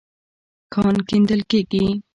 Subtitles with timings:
[0.73, 1.85] کان کيندل کېږي.